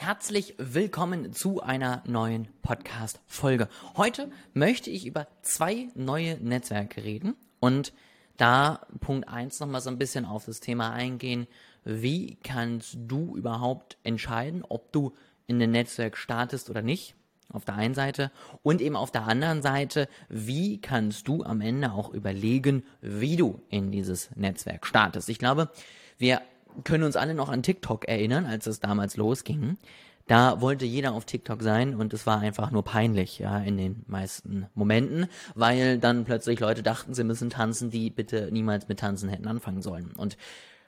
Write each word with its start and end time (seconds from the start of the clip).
Herzlich 0.00 0.54
willkommen 0.58 1.32
zu 1.32 1.60
einer 1.60 2.04
neuen 2.06 2.46
Podcast-Folge. 2.62 3.68
Heute 3.96 4.30
möchte 4.54 4.90
ich 4.90 5.06
über 5.06 5.26
zwei 5.42 5.88
neue 5.96 6.36
Netzwerke 6.36 7.02
reden 7.02 7.34
und 7.58 7.92
da 8.36 8.86
Punkt 9.00 9.28
eins 9.28 9.58
nochmal 9.58 9.80
so 9.80 9.90
ein 9.90 9.98
bisschen 9.98 10.24
auf 10.24 10.44
das 10.44 10.60
Thema 10.60 10.92
eingehen. 10.92 11.48
Wie 11.82 12.36
kannst 12.44 12.96
du 12.96 13.36
überhaupt 13.36 13.98
entscheiden, 14.04 14.64
ob 14.68 14.92
du 14.92 15.14
in 15.48 15.60
ein 15.60 15.72
Netzwerk 15.72 16.16
startest 16.16 16.70
oder 16.70 16.80
nicht? 16.80 17.16
Auf 17.52 17.64
der 17.64 17.74
einen 17.74 17.94
Seite 17.94 18.30
und 18.62 18.80
eben 18.80 18.94
auf 18.94 19.10
der 19.10 19.26
anderen 19.26 19.62
Seite, 19.62 20.08
wie 20.28 20.80
kannst 20.80 21.26
du 21.26 21.42
am 21.42 21.60
Ende 21.60 21.90
auch 21.90 22.14
überlegen, 22.14 22.84
wie 23.00 23.34
du 23.34 23.60
in 23.68 23.90
dieses 23.90 24.30
Netzwerk 24.36 24.86
startest? 24.86 25.28
Ich 25.28 25.40
glaube, 25.40 25.70
wir 26.18 26.40
können 26.84 27.04
uns 27.04 27.16
alle 27.16 27.34
noch 27.34 27.48
an 27.48 27.62
TikTok 27.62 28.08
erinnern, 28.08 28.46
als 28.46 28.66
es 28.66 28.80
damals 28.80 29.16
losging. 29.16 29.78
Da 30.26 30.60
wollte 30.60 30.84
jeder 30.84 31.14
auf 31.14 31.24
TikTok 31.24 31.62
sein 31.62 31.94
und 31.94 32.12
es 32.12 32.26
war 32.26 32.40
einfach 32.40 32.70
nur 32.70 32.84
peinlich, 32.84 33.38
ja, 33.38 33.58
in 33.58 33.78
den 33.78 34.04
meisten 34.06 34.66
Momenten, 34.74 35.26
weil 35.54 35.98
dann 35.98 36.26
plötzlich 36.26 36.60
Leute 36.60 36.82
dachten, 36.82 37.14
sie 37.14 37.24
müssen 37.24 37.48
tanzen, 37.48 37.90
die 37.90 38.10
bitte 38.10 38.50
niemals 38.52 38.88
mit 38.88 39.00
Tanzen 39.00 39.30
hätten 39.30 39.48
anfangen 39.48 39.80
sollen 39.80 40.12
und 40.16 40.36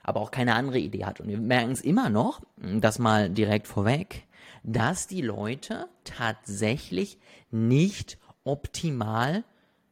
aber 0.03 0.19
auch 0.19 0.31
keine 0.31 0.55
andere 0.55 0.77
Idee 0.77 1.05
hat. 1.05 1.19
Und 1.19 1.27
wir 1.27 1.39
merken 1.39 1.71
es 1.71 1.81
immer 1.81 2.09
noch, 2.09 2.41
das 2.57 2.99
mal 2.99 3.29
direkt 3.29 3.67
vorweg, 3.67 4.27
dass 4.63 5.07
die 5.07 5.21
Leute 5.21 5.87
tatsächlich 6.03 7.17
nicht 7.49 8.19
optimal 8.43 9.43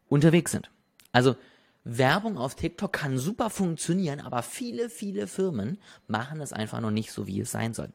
unterwegs 0.07 0.51
sind. 0.51 0.69
Also 1.11 1.35
Werbung 1.83 2.37
auf 2.37 2.55
TikTok 2.55 2.91
kann 2.91 3.17
super 3.17 3.49
funktionieren, 3.49 4.19
aber 4.19 4.43
viele, 4.43 4.89
viele 4.89 5.27
Firmen 5.27 5.79
machen 6.07 6.41
es 6.41 6.53
einfach 6.53 6.81
noch 6.81 6.91
nicht 6.91 7.11
so, 7.11 7.25
wie 7.25 7.39
es 7.39 7.51
sein 7.51 7.73
soll. 7.73 7.89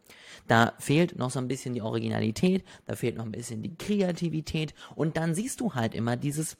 Da 0.48 0.72
fehlt 0.78 1.16
noch 1.18 1.30
so 1.30 1.38
ein 1.38 1.48
bisschen 1.48 1.74
die 1.74 1.82
Originalität, 1.82 2.64
da 2.86 2.96
fehlt 2.96 3.16
noch 3.16 3.24
ein 3.24 3.32
bisschen 3.32 3.62
die 3.62 3.76
Kreativität 3.76 4.74
und 4.94 5.16
dann 5.16 5.34
siehst 5.34 5.60
du 5.60 5.74
halt 5.74 5.94
immer 5.94 6.16
dieses, 6.16 6.56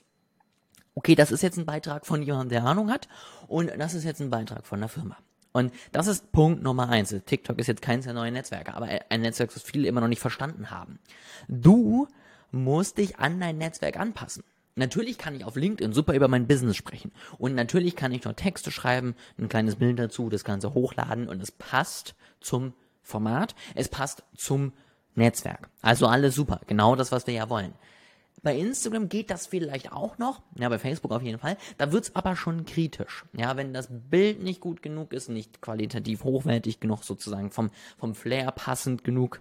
okay, 0.95 1.15
das 1.15 1.33
ist 1.33 1.43
jetzt 1.43 1.57
ein 1.57 1.67
Beitrag 1.67 2.07
von 2.07 2.23
jemandem, 2.23 2.51
der 2.51 2.65
Ahnung 2.65 2.91
hat 2.91 3.09
und 3.49 3.71
das 3.79 3.95
ist 3.95 4.05
jetzt 4.05 4.21
ein 4.21 4.31
Beitrag 4.31 4.67
von 4.67 4.81
der 4.81 4.89
Firma. 4.89 5.17
Und 5.53 5.73
das 5.93 6.09
ist 6.09 6.33
Punkt 6.33 6.65
Nummer 6.65 6.89
eins. 6.89 7.15
TikTok 7.27 7.61
ist 7.61 7.69
jetzt 7.69 7.81
keins 7.81 8.05
der 8.05 8.13
neuen 8.13 8.35
Netzwerke, 8.35 8.75
aber 8.75 8.89
ein 9.09 9.21
Netzwerk, 9.21 9.55
das 9.55 9.63
viele 9.63 9.87
immer 9.87 10.01
noch 10.01 10.09
nicht 10.09 10.21
verstanden 10.21 10.71
haben. 10.71 10.99
Du 11.47 12.09
musst 12.51 12.99
dich 12.99 13.19
an 13.19 13.39
dein 13.39 13.59
Netzwerk 13.59 13.99
anpassen. 13.99 14.43
Natürlich 14.77 15.19
kann 15.19 15.37
ich 15.37 15.45
auf 15.45 15.55
LinkedIn 15.57 15.93
super 15.93 16.15
über 16.15 16.27
mein 16.27 16.49
Business 16.49 16.77
sprechen. 16.77 17.13
Und 17.39 17.55
natürlich 17.55 17.95
kann 17.95 18.13
ich 18.13 18.23
dort 18.23 18.39
Texte 18.39 18.73
schreiben, 18.73 19.15
ein 19.39 19.49
kleines 19.49 19.77
Bild 19.77 19.99
dazu, 19.99 20.29
das 20.29 20.45
Ganze 20.45 20.75
hochladen 20.75 21.29
und 21.29 21.41
es 21.41 21.53
passt 21.53 22.15
zum 22.41 22.75
Format, 23.03 23.55
es 23.75 23.89
passt 23.89 24.25
zum 24.37 24.73
Netzwerk. 25.15 25.69
Also 25.81 26.07
alles 26.07 26.35
super. 26.35 26.61
Genau 26.67 26.97
das, 26.97 27.13
was 27.13 27.27
wir 27.27 27.35
ja 27.35 27.49
wollen. 27.49 27.75
Bei 28.43 28.59
Instagram 28.59 29.09
geht 29.09 29.31
das 29.31 29.47
vielleicht 29.47 29.93
auch 29.93 30.19
noch, 30.19 30.43
ja, 30.59 30.69
bei 30.69 30.79
Facebook 30.79 31.13
auf 31.13 31.23
jeden 31.23 31.39
Fall. 31.39 31.57
Da 31.79 31.93
wird's 31.93 32.15
aber 32.15 32.37
schon 32.37 32.67
kritisch. 32.67 33.25
Ja, 33.33 33.57
wenn 33.57 33.73
das 33.73 33.89
Bild 33.91 34.43
nicht 34.43 34.61
gut 34.61 34.83
genug 34.83 35.13
ist, 35.15 35.31
nicht 35.31 35.63
qualitativ 35.63 36.25
hochwertig 36.25 36.81
genug, 36.81 37.05
sozusagen 37.05 37.51
vom, 37.53 37.71
vom 37.97 38.15
Flair 38.15 38.51
passend 38.51 39.03
genug. 39.03 39.41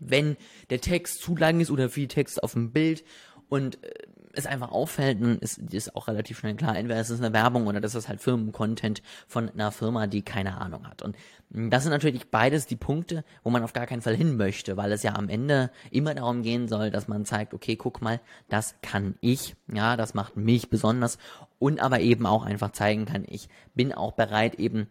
Wenn 0.00 0.36
der 0.70 0.80
Text 0.80 1.20
zu 1.20 1.36
lang 1.36 1.60
ist 1.60 1.70
oder 1.70 1.90
viel 1.90 2.08
Text 2.08 2.42
auf 2.42 2.54
dem 2.54 2.72
Bild 2.72 3.04
und 3.48 3.82
äh, 3.84 3.90
es 4.32 4.46
einfach 4.46 4.70
auffällt, 4.70 5.22
dann 5.22 5.38
ist, 5.38 5.58
ist 5.58 5.94
auch 5.96 6.08
relativ 6.08 6.38
schnell 6.38 6.54
klar, 6.54 6.76
entweder 6.76 7.00
ist 7.00 7.10
es 7.10 7.20
eine 7.20 7.32
Werbung 7.32 7.66
oder 7.66 7.80
das 7.80 7.94
ist 7.94 8.08
halt 8.08 8.20
Firmencontent 8.20 9.02
von 9.26 9.48
einer 9.48 9.72
Firma, 9.72 10.06
die 10.06 10.22
keine 10.22 10.60
Ahnung 10.60 10.86
hat. 10.86 11.02
Und 11.02 11.16
das 11.50 11.82
sind 11.82 11.92
natürlich 11.92 12.30
beides 12.30 12.66
die 12.66 12.76
Punkte, 12.76 13.24
wo 13.42 13.50
man 13.50 13.62
auf 13.62 13.72
gar 13.72 13.86
keinen 13.86 14.02
Fall 14.02 14.16
hin 14.16 14.36
möchte, 14.36 14.76
weil 14.76 14.92
es 14.92 15.02
ja 15.02 15.14
am 15.14 15.28
Ende 15.28 15.70
immer 15.90 16.14
darum 16.14 16.42
gehen 16.42 16.68
soll, 16.68 16.90
dass 16.90 17.08
man 17.08 17.24
zeigt, 17.24 17.54
okay, 17.54 17.76
guck 17.76 18.02
mal, 18.02 18.20
das 18.48 18.74
kann 18.82 19.14
ich, 19.20 19.56
ja, 19.72 19.96
das 19.96 20.14
macht 20.14 20.36
mich 20.36 20.68
besonders 20.68 21.18
und 21.58 21.80
aber 21.80 22.00
eben 22.00 22.26
auch 22.26 22.44
einfach 22.44 22.72
zeigen 22.72 23.06
kann, 23.06 23.24
ich 23.26 23.48
bin 23.74 23.92
auch 23.92 24.12
bereit, 24.12 24.56
eben 24.56 24.88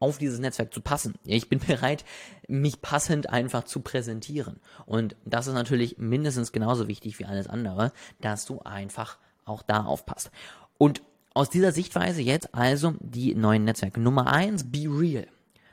auf 0.00 0.18
dieses 0.18 0.38
Netzwerk 0.38 0.72
zu 0.72 0.80
passen. 0.80 1.14
Ich 1.24 1.48
bin 1.48 1.58
bereit, 1.66 2.04
mich 2.46 2.80
passend 2.80 3.30
einfach 3.30 3.64
zu 3.64 3.80
präsentieren. 3.80 4.60
Und 4.86 5.16
das 5.24 5.46
ist 5.46 5.54
natürlich 5.54 5.98
mindestens 5.98 6.52
genauso 6.52 6.88
wichtig 6.88 7.18
wie 7.18 7.24
alles 7.24 7.48
andere, 7.48 7.92
dass 8.20 8.44
du 8.44 8.60
einfach 8.60 9.18
auch 9.44 9.62
da 9.62 9.84
aufpasst. 9.84 10.30
Und 10.76 11.02
aus 11.34 11.50
dieser 11.50 11.72
Sichtweise 11.72 12.22
jetzt 12.22 12.54
also 12.54 12.94
die 13.00 13.34
neuen 13.34 13.64
Netzwerke. 13.64 14.00
Nummer 14.00 14.32
eins, 14.32 14.70
Be 14.70 14.86
Real. 14.88 15.26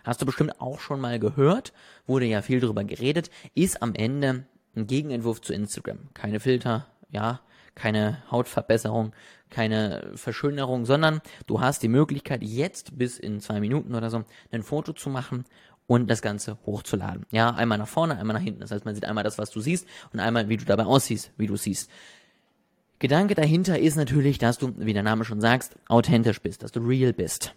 Hast 0.04 0.22
du 0.22 0.26
bestimmt 0.26 0.62
auch 0.62 0.80
schon 0.80 1.02
mal 1.02 1.20
gehört, 1.20 1.74
wurde 2.06 2.26
ja 2.26 2.44
viel 2.44 2.60
drüber 2.60 2.84
geredet, 2.84 3.32
ist 3.56 3.82
am 3.82 3.96
Ende 3.96 4.46
ein 4.76 4.86
Gegenentwurf 4.86 5.42
zu 5.42 5.54
Instagram. 5.54 5.98
Keine 6.14 6.40
Filter, 6.40 6.86
ja, 7.10 7.40
keine 7.76 8.24
Hautverbesserung, 8.32 9.14
keine 9.50 10.12
Verschönerung, 10.16 10.86
sondern 10.86 11.22
du 11.46 11.62
hast 11.62 11.84
die 11.84 11.88
Möglichkeit, 11.88 12.42
jetzt 12.42 12.98
bis 12.98 13.20
in 13.20 13.40
zwei 13.42 13.60
Minuten 13.60 13.94
oder 13.94 14.10
so 14.10 14.24
ein 14.52 14.64
Foto 14.64 14.94
zu 14.94 15.10
machen 15.10 15.46
und 15.88 16.10
das 16.10 16.22
Ganze 16.22 16.58
hochzuladen. 16.66 17.26
Ja, 17.32 17.52
einmal 17.52 17.78
nach 17.78 17.88
vorne, 17.88 18.18
einmal 18.18 18.36
nach 18.36 18.44
hinten. 18.44 18.62
Das 18.62 18.72
heißt, 18.72 18.86
man 18.86 18.96
sieht 18.96 19.06
einmal 19.06 19.24
das, 19.24 19.38
was 19.38 19.52
du 19.52 19.60
siehst 19.60 19.88
und 20.14 20.20
einmal, 20.20 20.50
wie 20.50 20.58
du 20.58 20.66
dabei 20.66 20.86
aussiehst, 20.86 21.32
wie 21.38 21.48
du 21.48 21.56
siehst. 21.58 21.92
Gedanke 23.00 23.36
dahinter 23.36 23.78
ist 23.78 23.98
natürlich, 23.98 24.38
dass 24.38 24.58
du, 24.58 24.74
wie 24.78 24.94
der 24.94 25.04
Name 25.04 25.26
schon 25.26 25.42
sagst, 25.42 25.76
authentisch 25.88 26.42
bist, 26.42 26.64
dass 26.64 26.72
du 26.72 26.80
real 26.80 27.14
bist. 27.14 27.54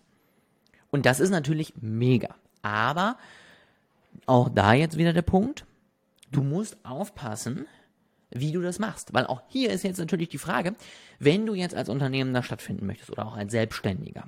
Und 0.91 1.07
das 1.07 1.21
ist 1.21 1.31
natürlich 1.31 1.75
mega. 1.81 2.35
Aber 2.63 3.17
auch 4.27 4.49
da 4.49 4.73
jetzt 4.73 4.99
wieder 4.99 5.13
der 5.13 5.23
Punkt, 5.23 5.65
du 6.33 6.43
musst 6.43 6.77
aufpassen, 6.85 7.67
wie 8.31 8.53
du 8.53 8.61
das 8.61 8.79
machst. 8.79 9.15
Weil 9.15 9.27
auch 9.27 9.43
hier 9.49 9.71
ist 9.71 9.85
jetzt 9.85 9.99
natürlich 9.99 10.29
die 10.29 10.39
Frage, 10.39 10.75
wenn 11.19 11.47
du 11.47 11.55
jetzt 11.55 11.75
als 11.75 11.89
Unternehmender 11.89 12.43
stattfinden 12.43 12.87
möchtest 12.87 13.11
oder 13.11 13.27
auch 13.27 13.37
als 13.37 13.53
Selbstständiger, 13.53 14.25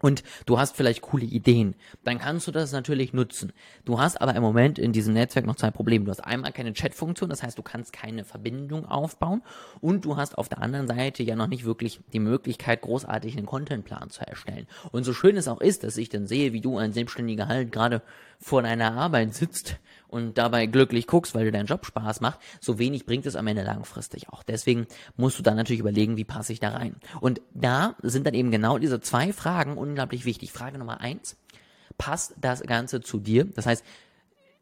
und 0.00 0.22
du 0.46 0.58
hast 0.58 0.76
vielleicht 0.76 1.02
coole 1.02 1.24
Ideen, 1.24 1.74
dann 2.04 2.18
kannst 2.18 2.46
du 2.46 2.52
das 2.52 2.72
natürlich 2.72 3.12
nutzen. 3.12 3.52
Du 3.84 4.00
hast 4.00 4.20
aber 4.20 4.34
im 4.34 4.42
Moment 4.42 4.78
in 4.78 4.92
diesem 4.92 5.14
Netzwerk 5.14 5.46
noch 5.46 5.56
zwei 5.56 5.70
Probleme. 5.70 6.04
Du 6.04 6.10
hast 6.10 6.20
einmal 6.20 6.52
keine 6.52 6.72
Chatfunktion, 6.72 7.30
das 7.30 7.42
heißt, 7.42 7.58
du 7.58 7.62
kannst 7.62 7.92
keine 7.92 8.24
Verbindung 8.24 8.86
aufbauen 8.86 9.42
und 9.80 10.04
du 10.04 10.16
hast 10.16 10.36
auf 10.38 10.48
der 10.48 10.62
anderen 10.62 10.86
Seite 10.86 11.22
ja 11.22 11.36
noch 11.36 11.48
nicht 11.48 11.64
wirklich 11.64 12.00
die 12.12 12.20
Möglichkeit, 12.20 12.82
großartig 12.82 13.36
einen 13.36 13.46
Contentplan 13.46 14.10
zu 14.10 14.26
erstellen. 14.26 14.66
Und 14.92 15.04
so 15.04 15.12
schön 15.12 15.36
es 15.36 15.48
auch 15.48 15.60
ist, 15.60 15.84
dass 15.84 15.96
ich 15.96 16.08
dann 16.08 16.26
sehe, 16.26 16.52
wie 16.52 16.60
du 16.60 16.78
ein 16.78 16.92
Selbstständiger 16.92 17.48
halt 17.48 17.72
gerade 17.72 18.02
vor 18.38 18.62
deiner 18.62 18.92
Arbeit 18.92 19.34
sitzt 19.34 19.78
und 20.08 20.38
dabei 20.38 20.66
glücklich 20.66 21.06
guckst, 21.06 21.34
weil 21.34 21.44
dir 21.44 21.52
dein 21.52 21.66
Job 21.66 21.84
Spaß 21.84 22.20
macht, 22.20 22.40
so 22.60 22.78
wenig 22.78 23.04
bringt 23.04 23.26
es 23.26 23.36
am 23.36 23.46
Ende 23.46 23.62
langfristig 23.62 24.30
auch. 24.30 24.42
Deswegen 24.42 24.86
musst 25.16 25.38
du 25.38 25.42
dann 25.42 25.56
natürlich 25.56 25.80
überlegen, 25.80 26.16
wie 26.16 26.24
passe 26.24 26.52
ich 26.52 26.60
da 26.60 26.70
rein. 26.70 26.96
Und 27.20 27.40
da 27.52 27.94
sind 28.02 28.26
dann 28.26 28.34
eben 28.34 28.50
genau 28.50 28.78
diese 28.78 29.00
zwei 29.00 29.32
Fragen 29.32 29.76
unglaublich 29.88 30.24
wichtig. 30.24 30.52
Frage 30.52 30.78
Nummer 30.78 31.00
eins, 31.00 31.36
passt 31.96 32.34
das 32.40 32.62
Ganze 32.62 33.00
zu 33.00 33.18
dir? 33.18 33.44
Das 33.44 33.66
heißt, 33.66 33.84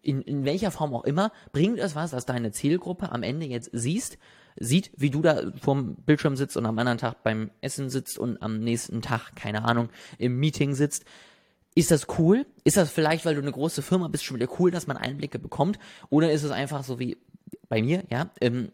in, 0.03 0.23
in 0.23 0.45
welcher 0.45 0.71
Form 0.71 0.95
auch 0.95 1.05
immer, 1.05 1.33
bringt 1.53 1.79
es 1.79 1.95
was, 1.95 2.13
dass 2.13 2.27
deine 2.27 2.53
Zielgruppe 2.53 3.11
am 3.11 3.23
Ende 3.23 3.47
jetzt 3.47 3.71
siehst, 3.73 4.19
sieht, 4.59 4.91
wie 4.97 5.11
du 5.11 5.21
da 5.21 5.53
vorm 5.61 5.97
Bildschirm 5.97 6.37
sitzt 6.37 6.57
und 6.57 6.65
am 6.65 6.79
anderen 6.79 6.99
Tag 6.99 7.23
beim 7.23 7.51
Essen 7.61 7.91
sitzt 7.91 8.19
und 8.19 8.41
am 8.41 8.61
nächsten 8.61 9.03
Tag, 9.03 9.35
keine 9.35 9.65
Ahnung, 9.65 9.91
im 10.19 10.39
Meeting 10.39 10.75
sitzt. 10.75 11.05
Ist 11.75 11.91
das 11.91 12.07
cool? 12.19 12.47
Ist 12.65 12.79
das 12.79 12.91
vielleicht, 12.91 13.27
weil 13.27 13.35
du 13.35 13.43
eine 13.43 13.53
große 13.53 13.83
Firma 13.83 14.09
bist, 14.09 14.25
schon 14.25 14.37
wieder 14.37 14.49
cool, 14.59 14.71
dass 14.71 14.87
man 14.87 14.97
Einblicke 14.97 15.39
bekommt? 15.39 15.79
Oder 16.09 16.33
ist 16.33 16.43
es 16.43 16.51
einfach 16.51 16.85
so 16.85 16.99
wie 16.99 17.19
bei 17.69 17.83
mir, 17.83 18.05
ja? 18.09 18.31
Ähm, 18.41 18.73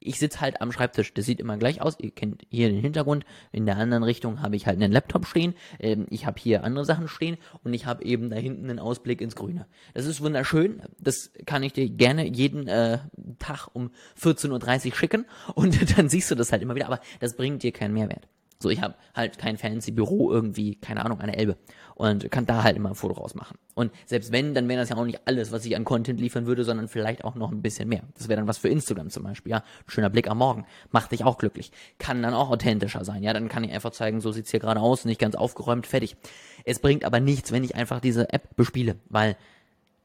ich 0.00 0.18
sitze 0.18 0.40
halt 0.40 0.60
am 0.60 0.72
Schreibtisch, 0.72 1.12
das 1.14 1.26
sieht 1.26 1.40
immer 1.40 1.56
gleich 1.56 1.80
aus. 1.80 1.98
Ihr 1.98 2.10
kennt 2.10 2.42
hier 2.50 2.68
den 2.68 2.80
Hintergrund. 2.80 3.24
In 3.52 3.66
der 3.66 3.76
anderen 3.76 4.02
Richtung 4.02 4.42
habe 4.42 4.56
ich 4.56 4.66
halt 4.66 4.80
einen 4.80 4.92
Laptop 4.92 5.26
stehen. 5.26 5.54
Ähm, 5.78 6.06
ich 6.10 6.26
habe 6.26 6.40
hier 6.40 6.64
andere 6.64 6.84
Sachen 6.84 7.08
stehen 7.08 7.36
und 7.64 7.74
ich 7.74 7.86
habe 7.86 8.04
eben 8.04 8.30
da 8.30 8.36
hinten 8.36 8.70
einen 8.70 8.78
Ausblick 8.78 9.20
ins 9.20 9.36
Grüne. 9.36 9.66
Das 9.94 10.06
ist 10.06 10.20
wunderschön. 10.20 10.82
Das 10.98 11.32
kann 11.46 11.62
ich 11.62 11.72
dir 11.72 11.88
gerne 11.88 12.26
jeden 12.26 12.68
äh, 12.68 12.98
Tag 13.38 13.68
um 13.72 13.90
14.30 14.20 14.86
Uhr 14.86 14.94
schicken 14.94 15.26
und 15.54 15.76
dann 15.98 16.08
siehst 16.08 16.30
du 16.30 16.34
das 16.34 16.52
halt 16.52 16.62
immer 16.62 16.74
wieder. 16.74 16.86
Aber 16.86 17.00
das 17.20 17.36
bringt 17.36 17.62
dir 17.62 17.72
keinen 17.72 17.94
Mehrwert. 17.94 18.28
So, 18.60 18.70
ich 18.70 18.82
habe 18.82 18.96
halt 19.14 19.38
kein 19.38 19.56
fancy 19.56 19.92
Büro 19.92 20.32
irgendwie, 20.32 20.74
keine 20.74 21.04
Ahnung, 21.04 21.20
an 21.20 21.28
der 21.28 21.38
Elbe 21.38 21.56
und 21.94 22.28
kann 22.32 22.44
da 22.44 22.64
halt 22.64 22.76
immer 22.76 22.88
ein 22.88 22.94
Foto 22.96 23.14
rausmachen. 23.14 23.56
Und 23.74 23.92
selbst 24.04 24.32
wenn, 24.32 24.52
dann 24.52 24.68
wäre 24.68 24.80
das 24.80 24.88
ja 24.88 24.96
auch 24.96 25.04
nicht 25.04 25.20
alles, 25.26 25.52
was 25.52 25.64
ich 25.64 25.76
an 25.76 25.84
Content 25.84 26.20
liefern 26.20 26.46
würde, 26.46 26.64
sondern 26.64 26.88
vielleicht 26.88 27.24
auch 27.24 27.36
noch 27.36 27.52
ein 27.52 27.62
bisschen 27.62 27.88
mehr. 27.88 28.02
Das 28.16 28.28
wäre 28.28 28.40
dann 28.40 28.48
was 28.48 28.58
für 28.58 28.68
Instagram 28.68 29.10
zum 29.10 29.22
Beispiel, 29.22 29.50
ja. 29.50 29.62
Schöner 29.86 30.10
Blick 30.10 30.28
am 30.28 30.38
Morgen. 30.38 30.66
Macht 30.90 31.12
dich 31.12 31.22
auch 31.22 31.38
glücklich. 31.38 31.70
Kann 31.98 32.20
dann 32.20 32.34
auch 32.34 32.50
authentischer 32.50 33.04
sein, 33.04 33.22
ja. 33.22 33.32
Dann 33.32 33.48
kann 33.48 33.62
ich 33.62 33.72
einfach 33.72 33.92
zeigen, 33.92 34.20
so 34.20 34.32
sieht's 34.32 34.50
hier 34.50 34.60
gerade 34.60 34.80
aus, 34.80 35.04
nicht 35.04 35.20
ganz 35.20 35.36
aufgeräumt, 35.36 35.86
fertig. 35.86 36.16
Es 36.64 36.80
bringt 36.80 37.04
aber 37.04 37.20
nichts, 37.20 37.52
wenn 37.52 37.62
ich 37.62 37.76
einfach 37.76 38.00
diese 38.00 38.32
App 38.32 38.56
bespiele, 38.56 38.96
weil 39.08 39.36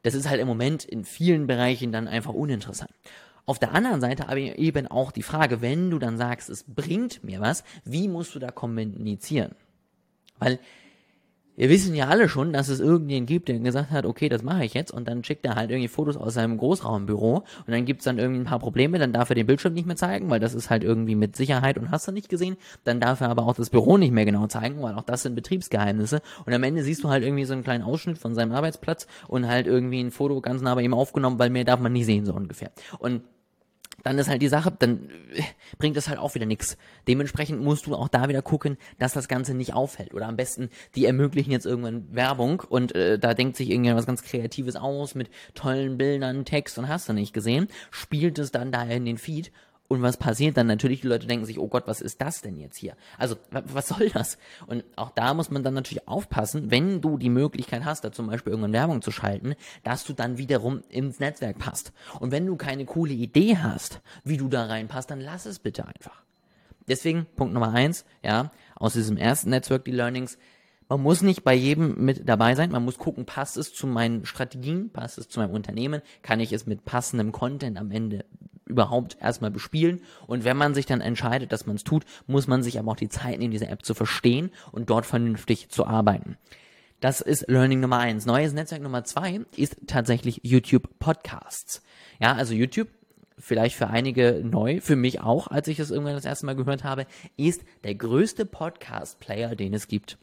das 0.02 0.14
ist 0.14 0.28
halt 0.28 0.40
im 0.40 0.46
Moment 0.46 0.84
in 0.84 1.04
vielen 1.04 1.48
Bereichen 1.48 1.90
dann 1.90 2.06
einfach 2.06 2.34
uninteressant. 2.34 2.90
Auf 3.46 3.58
der 3.58 3.72
anderen 3.72 4.00
Seite 4.00 4.28
aber 4.28 4.38
eben 4.38 4.86
auch 4.86 5.12
die 5.12 5.22
Frage, 5.22 5.60
wenn 5.60 5.90
du 5.90 5.98
dann 5.98 6.16
sagst, 6.16 6.48
es 6.48 6.64
bringt 6.64 7.22
mir 7.24 7.40
was, 7.40 7.62
wie 7.84 8.08
musst 8.08 8.34
du 8.34 8.38
da 8.38 8.50
kommunizieren? 8.50 9.54
Weil 10.38 10.58
wir 11.56 11.68
wissen 11.68 11.94
ja 11.94 12.08
alle 12.08 12.28
schon, 12.28 12.52
dass 12.52 12.68
es 12.68 12.80
irgendjemanden 12.80 13.26
gibt, 13.26 13.48
der 13.48 13.58
gesagt 13.60 13.90
hat, 13.90 14.06
okay, 14.06 14.28
das 14.28 14.42
mache 14.42 14.64
ich 14.64 14.74
jetzt 14.74 14.90
und 14.90 15.06
dann 15.06 15.22
schickt 15.22 15.44
er 15.46 15.54
halt 15.54 15.70
irgendwie 15.70 15.88
Fotos 15.88 16.16
aus 16.16 16.34
seinem 16.34 16.58
Großraumbüro 16.58 17.36
und 17.36 17.68
dann 17.68 17.84
gibt's 17.84 18.04
dann 18.04 18.18
irgendwie 18.18 18.40
ein 18.40 18.46
paar 18.46 18.58
Probleme, 18.58 18.98
dann 18.98 19.12
darf 19.12 19.28
er 19.28 19.36
den 19.36 19.46
Bildschirm 19.46 19.72
nicht 19.72 19.86
mehr 19.86 19.94
zeigen, 19.96 20.30
weil 20.30 20.40
das 20.40 20.54
ist 20.54 20.68
halt 20.68 20.82
irgendwie 20.82 21.14
mit 21.14 21.36
Sicherheit 21.36 21.78
und 21.78 21.90
hast 21.90 22.08
du 22.08 22.12
nicht 22.12 22.28
gesehen, 22.28 22.56
dann 22.82 22.98
darf 22.98 23.20
er 23.20 23.28
aber 23.28 23.46
auch 23.46 23.54
das 23.54 23.70
Büro 23.70 23.98
nicht 23.98 24.12
mehr 24.12 24.24
genau 24.24 24.48
zeigen, 24.48 24.82
weil 24.82 24.94
auch 24.94 25.04
das 25.04 25.22
sind 25.22 25.36
Betriebsgeheimnisse 25.36 26.22
und 26.44 26.52
am 26.52 26.62
Ende 26.64 26.82
siehst 26.82 27.04
du 27.04 27.08
halt 27.08 27.22
irgendwie 27.22 27.44
so 27.44 27.52
einen 27.52 27.62
kleinen 27.62 27.84
Ausschnitt 27.84 28.18
von 28.18 28.34
seinem 28.34 28.52
Arbeitsplatz 28.52 29.06
und 29.28 29.46
halt 29.46 29.68
irgendwie 29.68 30.00
ein 30.00 30.10
Foto 30.10 30.40
ganz 30.40 30.60
nah 30.60 30.74
bei 30.74 30.82
ihm 30.82 30.94
aufgenommen, 30.94 31.38
weil 31.38 31.50
mehr 31.50 31.64
darf 31.64 31.78
man 31.78 31.92
nie 31.92 32.04
sehen, 32.04 32.26
so 32.26 32.34
ungefähr. 32.34 32.72
Und 32.98 33.22
dann 34.04 34.18
ist 34.18 34.28
halt 34.28 34.42
die 34.42 34.48
Sache, 34.48 34.72
dann 34.78 35.10
äh, 35.34 35.42
bringt 35.78 35.96
das 35.96 36.08
halt 36.08 36.18
auch 36.18 36.36
wieder 36.36 36.46
nichts. 36.46 36.76
Dementsprechend 37.08 37.60
musst 37.60 37.86
du 37.86 37.96
auch 37.96 38.08
da 38.08 38.28
wieder 38.28 38.42
gucken, 38.42 38.76
dass 38.98 39.14
das 39.14 39.26
Ganze 39.26 39.54
nicht 39.54 39.74
auffällt. 39.74 40.14
Oder 40.14 40.28
am 40.28 40.36
besten, 40.36 40.70
die 40.94 41.06
ermöglichen 41.06 41.50
jetzt 41.50 41.66
irgendwann 41.66 42.14
Werbung 42.14 42.60
und 42.60 42.94
äh, 42.94 43.18
da 43.18 43.34
denkt 43.34 43.56
sich 43.56 43.70
irgendwas 43.70 44.06
ganz 44.06 44.22
Kreatives 44.22 44.76
aus 44.76 45.14
mit 45.14 45.30
tollen 45.54 45.98
Bildern, 45.98 46.44
Text 46.44 46.78
und 46.78 46.88
hast 46.88 47.08
du 47.08 47.12
nicht 47.12 47.32
gesehen, 47.32 47.66
spielt 47.90 48.38
es 48.38 48.52
dann 48.52 48.70
daher 48.70 48.96
in 48.96 49.06
den 49.06 49.18
Feed 49.18 49.50
und 49.94 50.02
was 50.02 50.16
passiert 50.16 50.56
dann? 50.56 50.66
Natürlich, 50.66 51.00
die 51.00 51.06
Leute 51.06 51.26
denken 51.26 51.46
sich, 51.46 51.58
oh 51.58 51.68
Gott, 51.68 51.84
was 51.86 52.00
ist 52.00 52.20
das 52.20 52.42
denn 52.42 52.58
jetzt 52.58 52.76
hier? 52.76 52.96
Also, 53.18 53.36
was 53.50 53.88
soll 53.88 54.10
das? 54.10 54.38
Und 54.66 54.84
auch 54.96 55.10
da 55.10 55.34
muss 55.34 55.50
man 55.50 55.62
dann 55.62 55.74
natürlich 55.74 56.06
aufpassen, 56.08 56.70
wenn 56.70 57.00
du 57.00 57.16
die 57.16 57.30
Möglichkeit 57.30 57.84
hast, 57.84 58.04
da 58.04 58.12
zum 58.12 58.26
Beispiel 58.26 58.50
irgendwann 58.50 58.72
Werbung 58.72 59.02
zu 59.02 59.10
schalten, 59.10 59.54
dass 59.82 60.04
du 60.04 60.12
dann 60.12 60.38
wiederum 60.38 60.82
ins 60.88 61.20
Netzwerk 61.20 61.58
passt. 61.58 61.92
Und 62.20 62.32
wenn 62.32 62.46
du 62.46 62.56
keine 62.56 62.84
coole 62.84 63.14
Idee 63.14 63.56
hast, 63.56 64.00
wie 64.24 64.36
du 64.36 64.48
da 64.48 64.66
reinpasst, 64.66 65.10
dann 65.10 65.20
lass 65.20 65.46
es 65.46 65.58
bitte 65.58 65.86
einfach. 65.86 66.22
Deswegen, 66.88 67.26
Punkt 67.36 67.54
Nummer 67.54 67.72
eins, 67.72 68.04
ja, 68.22 68.50
aus 68.76 68.92
diesem 68.92 69.16
ersten 69.16 69.50
Network, 69.50 69.84
die 69.84 69.92
Learnings, 69.92 70.36
man 70.88 71.00
muss 71.00 71.22
nicht 71.22 71.44
bei 71.44 71.54
jedem 71.54 72.04
mit 72.04 72.28
dabei 72.28 72.54
sein. 72.54 72.70
Man 72.70 72.84
muss 72.84 72.98
gucken, 72.98 73.24
passt 73.24 73.56
es 73.56 73.72
zu 73.72 73.86
meinen 73.86 74.26
Strategien, 74.26 74.90
passt 74.90 75.18
es 75.18 75.28
zu 75.28 75.40
meinem 75.40 75.54
Unternehmen, 75.54 76.02
kann 76.22 76.40
ich 76.40 76.52
es 76.52 76.66
mit 76.66 76.84
passendem 76.84 77.32
Content 77.32 77.78
am 77.78 77.90
Ende 77.90 78.24
überhaupt 78.66 79.16
erstmal 79.20 79.50
bespielen. 79.50 80.02
Und 80.26 80.44
wenn 80.44 80.56
man 80.56 80.74
sich 80.74 80.86
dann 80.86 81.00
entscheidet, 81.00 81.52
dass 81.52 81.66
man 81.66 81.76
es 81.76 81.84
tut, 81.84 82.04
muss 82.26 82.46
man 82.46 82.62
sich 82.62 82.78
aber 82.78 82.92
auch 82.92 82.96
die 82.96 83.08
Zeit 83.08 83.38
nehmen, 83.38 83.50
diese 83.50 83.68
App 83.68 83.84
zu 83.84 83.94
verstehen 83.94 84.50
und 84.72 84.90
dort 84.90 85.06
vernünftig 85.06 85.68
zu 85.68 85.86
arbeiten. 85.86 86.36
Das 87.00 87.20
ist 87.20 87.48
Learning 87.48 87.80
Nummer 87.80 87.98
eins. 87.98 88.24
Neues 88.24 88.52
Netzwerk 88.52 88.82
Nummer 88.82 89.04
zwei 89.04 89.40
ist 89.56 89.76
tatsächlich 89.86 90.40
YouTube 90.42 90.88
Podcasts. 90.98 91.82
Ja, 92.18 92.32
also 92.32 92.54
YouTube 92.54 92.88
vielleicht 93.38 93.76
für 93.76 93.88
einige 93.88 94.42
neu, 94.44 94.80
für 94.80 94.96
mich 94.96 95.20
auch, 95.20 95.48
als 95.48 95.68
ich 95.68 95.78
es 95.78 95.90
irgendwann 95.90 96.14
das 96.14 96.24
erste 96.24 96.46
Mal 96.46 96.56
gehört 96.56 96.84
habe, 96.84 97.06
ist 97.36 97.62
der 97.82 97.94
größte 97.94 98.46
Podcast-Player, 98.46 99.56
den 99.56 99.74
es 99.74 99.88
gibt. 99.88 100.18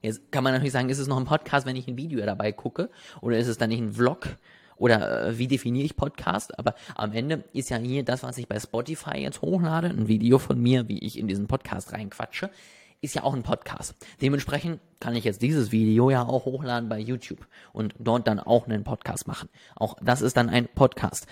Jetzt 0.00 0.30
kann 0.30 0.44
man 0.44 0.52
natürlich 0.52 0.72
sagen, 0.72 0.88
ist 0.88 0.98
es 0.98 1.08
noch 1.08 1.18
ein 1.18 1.24
Podcast, 1.24 1.66
wenn 1.66 1.76
ich 1.76 1.88
ein 1.88 1.96
Video 1.96 2.24
dabei 2.24 2.52
gucke? 2.52 2.88
Oder 3.20 3.38
ist 3.38 3.48
es 3.48 3.58
dann 3.58 3.70
nicht 3.70 3.80
ein 3.80 3.92
Vlog? 3.92 4.36
Oder 4.78 5.28
äh, 5.28 5.38
wie 5.38 5.46
definiere 5.46 5.84
ich 5.84 5.96
Podcast? 5.96 6.58
Aber 6.58 6.74
am 6.94 7.12
Ende 7.12 7.44
ist 7.52 7.70
ja 7.70 7.76
hier 7.76 8.04
das, 8.04 8.22
was 8.22 8.38
ich 8.38 8.48
bei 8.48 8.58
Spotify 8.58 9.18
jetzt 9.18 9.42
hochlade, 9.42 9.88
ein 9.88 10.08
Video 10.08 10.38
von 10.38 10.60
mir, 10.60 10.88
wie 10.88 10.98
ich 10.98 11.18
in 11.18 11.28
diesen 11.28 11.46
Podcast 11.46 11.92
reinquatsche, 11.92 12.50
ist 13.00 13.14
ja 13.14 13.22
auch 13.22 13.34
ein 13.34 13.42
Podcast. 13.42 13.94
Dementsprechend 14.20 14.80
kann 15.00 15.14
ich 15.14 15.24
jetzt 15.24 15.42
dieses 15.42 15.70
Video 15.70 16.10
ja 16.10 16.24
auch 16.24 16.44
hochladen 16.44 16.88
bei 16.88 16.98
YouTube 16.98 17.46
und 17.72 17.94
dort 17.98 18.26
dann 18.26 18.40
auch 18.40 18.66
einen 18.66 18.84
Podcast 18.84 19.28
machen. 19.28 19.48
Auch 19.76 19.96
das 20.02 20.20
ist 20.20 20.36
dann 20.36 20.48
ein 20.48 20.66
Podcast 20.66 21.26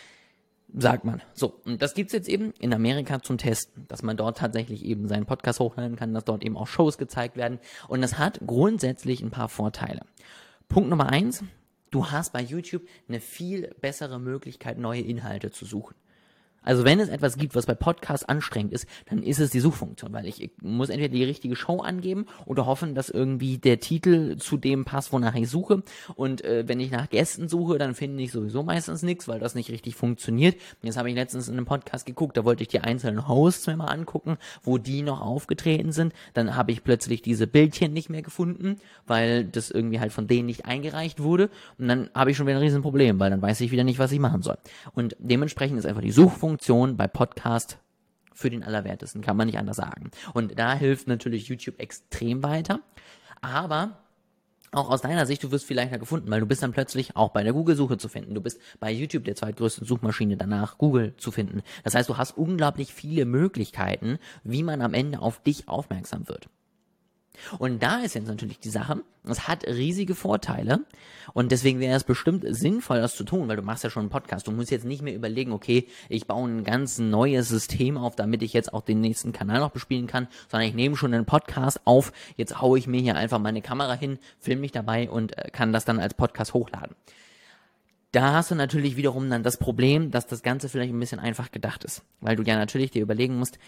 sagt 0.74 1.04
man. 1.04 1.22
So, 1.32 1.60
und 1.64 1.80
das 1.80 1.94
gibt's 1.94 2.12
jetzt 2.12 2.28
eben 2.28 2.52
in 2.58 2.74
Amerika 2.74 3.22
zum 3.22 3.38
Testen, 3.38 3.86
dass 3.88 4.02
man 4.02 4.16
dort 4.16 4.38
tatsächlich 4.38 4.84
eben 4.84 5.08
seinen 5.08 5.26
Podcast 5.26 5.60
hochladen 5.60 5.96
kann, 5.96 6.12
dass 6.12 6.24
dort 6.24 6.44
eben 6.44 6.56
auch 6.56 6.66
Shows 6.66 6.98
gezeigt 6.98 7.36
werden. 7.36 7.58
Und 7.88 8.02
das 8.02 8.18
hat 8.18 8.40
grundsätzlich 8.46 9.22
ein 9.22 9.30
paar 9.30 9.48
Vorteile. 9.48 10.02
Punkt 10.68 10.90
Nummer 10.90 11.08
eins, 11.08 11.44
du 11.96 12.10
hast 12.10 12.34
bei 12.34 12.42
YouTube 12.42 12.82
eine 13.08 13.20
viel 13.20 13.74
bessere 13.80 14.20
Möglichkeit, 14.20 14.76
neue 14.76 15.00
Inhalte 15.00 15.50
zu 15.50 15.64
suchen. 15.64 15.94
Also 16.66 16.84
wenn 16.84 17.00
es 17.00 17.08
etwas 17.08 17.38
gibt, 17.38 17.54
was 17.54 17.64
bei 17.64 17.74
Podcasts 17.74 18.28
anstrengend 18.28 18.72
ist, 18.72 18.86
dann 19.08 19.22
ist 19.22 19.38
es 19.38 19.50
die 19.50 19.60
Suchfunktion, 19.60 20.12
weil 20.12 20.26
ich, 20.26 20.42
ich 20.42 20.50
muss 20.60 20.88
entweder 20.88 21.14
die 21.14 21.24
richtige 21.24 21.54
Show 21.54 21.78
angeben 21.78 22.26
oder 22.44 22.66
hoffen, 22.66 22.94
dass 22.94 23.08
irgendwie 23.08 23.56
der 23.56 23.78
Titel 23.78 24.36
zu 24.36 24.56
dem 24.56 24.84
passt, 24.84 25.12
wonach 25.12 25.34
ich 25.36 25.48
suche. 25.48 25.84
Und 26.16 26.44
äh, 26.44 26.64
wenn 26.66 26.80
ich 26.80 26.90
nach 26.90 27.08
Gästen 27.08 27.48
suche, 27.48 27.78
dann 27.78 27.94
finde 27.94 28.22
ich 28.22 28.32
sowieso 28.32 28.64
meistens 28.64 29.02
nichts, 29.02 29.28
weil 29.28 29.38
das 29.38 29.54
nicht 29.54 29.70
richtig 29.70 29.94
funktioniert. 29.94 30.56
Jetzt 30.82 30.96
habe 30.96 31.08
ich 31.08 31.14
letztens 31.14 31.46
in 31.46 31.54
einem 31.54 31.66
Podcast 31.66 32.04
geguckt, 32.04 32.36
da 32.36 32.44
wollte 32.44 32.64
ich 32.64 32.68
die 32.68 32.80
einzelnen 32.80 33.28
Hosts 33.28 33.68
mir 33.68 33.76
mal 33.76 33.86
angucken, 33.86 34.36
wo 34.64 34.76
die 34.76 35.02
noch 35.02 35.20
aufgetreten 35.20 35.92
sind. 35.92 36.14
Dann 36.34 36.56
habe 36.56 36.72
ich 36.72 36.82
plötzlich 36.82 37.22
diese 37.22 37.46
Bildchen 37.46 37.92
nicht 37.92 38.10
mehr 38.10 38.22
gefunden, 38.22 38.80
weil 39.06 39.44
das 39.44 39.70
irgendwie 39.70 40.00
halt 40.00 40.12
von 40.12 40.26
denen 40.26 40.46
nicht 40.46 40.64
eingereicht 40.64 41.22
wurde. 41.22 41.48
Und 41.78 41.86
dann 41.86 42.10
habe 42.12 42.32
ich 42.32 42.36
schon 42.36 42.48
wieder 42.48 42.56
ein 42.56 42.62
Riesenproblem, 42.62 43.20
weil 43.20 43.30
dann 43.30 43.40
weiß 43.40 43.60
ich 43.60 43.70
wieder 43.70 43.84
nicht, 43.84 44.00
was 44.00 44.10
ich 44.10 44.18
machen 44.18 44.42
soll. 44.42 44.58
Und 44.94 45.14
dementsprechend 45.20 45.78
ist 45.78 45.86
einfach 45.86 46.02
die 46.02 46.10
Suchfunktion 46.10 46.55
Funktion 46.56 46.96
bei 46.96 47.06
Podcast 47.06 47.76
für 48.32 48.48
den 48.48 48.64
Allerwertesten, 48.64 49.20
kann 49.20 49.36
man 49.36 49.46
nicht 49.46 49.58
anders 49.58 49.76
sagen. 49.76 50.10
Und 50.32 50.58
da 50.58 50.72
hilft 50.72 51.06
natürlich 51.06 51.48
YouTube 51.48 51.78
extrem 51.78 52.42
weiter. 52.42 52.80
Aber 53.42 53.98
auch 54.72 54.88
aus 54.88 55.02
deiner 55.02 55.26
Sicht, 55.26 55.44
du 55.44 55.50
wirst 55.50 55.66
viel 55.66 55.76
leichter 55.76 55.98
gefunden, 55.98 56.30
weil 56.30 56.40
du 56.40 56.46
bist 56.46 56.62
dann 56.62 56.72
plötzlich 56.72 57.14
auch 57.14 57.28
bei 57.28 57.42
der 57.42 57.52
Google-Suche 57.52 57.98
zu 57.98 58.08
finden. 58.08 58.34
Du 58.34 58.40
bist 58.40 58.58
bei 58.80 58.90
YouTube, 58.90 59.24
der 59.24 59.36
zweitgrößten 59.36 59.86
Suchmaschine, 59.86 60.38
danach 60.38 60.78
Google 60.78 61.14
zu 61.18 61.30
finden. 61.30 61.60
Das 61.84 61.94
heißt, 61.94 62.08
du 62.08 62.16
hast 62.16 62.38
unglaublich 62.38 62.94
viele 62.94 63.26
Möglichkeiten, 63.26 64.18
wie 64.42 64.62
man 64.62 64.80
am 64.80 64.94
Ende 64.94 65.20
auf 65.20 65.42
dich 65.42 65.68
aufmerksam 65.68 66.26
wird. 66.26 66.48
Und 67.58 67.82
da 67.82 68.00
ist 68.00 68.14
jetzt 68.14 68.28
natürlich 68.28 68.58
die 68.58 68.70
Sache, 68.70 69.02
es 69.24 69.48
hat 69.48 69.66
riesige 69.66 70.14
Vorteile 70.14 70.84
und 71.32 71.50
deswegen 71.50 71.80
wäre 71.80 71.96
es 71.96 72.04
bestimmt 72.04 72.44
sinnvoll, 72.48 73.00
das 73.00 73.16
zu 73.16 73.24
tun, 73.24 73.48
weil 73.48 73.56
du 73.56 73.62
machst 73.62 73.84
ja 73.84 73.90
schon 73.90 74.02
einen 74.02 74.10
Podcast. 74.10 74.46
Du 74.46 74.52
musst 74.52 74.70
jetzt 74.70 74.84
nicht 74.84 75.02
mehr 75.02 75.14
überlegen, 75.14 75.52
okay, 75.52 75.88
ich 76.08 76.26
baue 76.26 76.48
ein 76.48 76.64
ganz 76.64 76.98
neues 76.98 77.48
System 77.48 77.98
auf, 77.98 78.14
damit 78.16 78.42
ich 78.42 78.52
jetzt 78.52 78.72
auch 78.72 78.82
den 78.82 79.00
nächsten 79.00 79.32
Kanal 79.32 79.60
noch 79.60 79.70
bespielen 79.70 80.06
kann, 80.06 80.28
sondern 80.48 80.68
ich 80.68 80.74
nehme 80.74 80.96
schon 80.96 81.12
einen 81.12 81.26
Podcast 81.26 81.80
auf, 81.84 82.12
jetzt 82.36 82.60
haue 82.60 82.78
ich 82.78 82.86
mir 82.86 83.00
hier 83.00 83.16
einfach 83.16 83.38
meine 83.38 83.62
Kamera 83.62 83.94
hin, 83.94 84.18
filme 84.38 84.60
mich 84.62 84.72
dabei 84.72 85.10
und 85.10 85.36
äh, 85.36 85.50
kann 85.50 85.72
das 85.72 85.84
dann 85.84 85.98
als 85.98 86.14
Podcast 86.14 86.54
hochladen. 86.54 86.94
Da 88.12 88.32
hast 88.32 88.50
du 88.50 88.54
natürlich 88.54 88.96
wiederum 88.96 89.28
dann 89.28 89.42
das 89.42 89.58
Problem, 89.58 90.10
dass 90.10 90.26
das 90.26 90.42
Ganze 90.42 90.68
vielleicht 90.68 90.92
ein 90.92 91.00
bisschen 91.00 91.18
einfach 91.18 91.50
gedacht 91.50 91.84
ist, 91.84 92.02
weil 92.20 92.36
du 92.36 92.42
ja 92.44 92.56
natürlich 92.56 92.90
dir 92.90 93.02
überlegen 93.02 93.36
musst, 93.36 93.58